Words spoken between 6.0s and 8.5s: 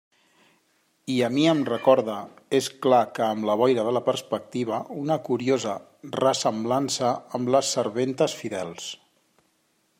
ressemblança amb les serventes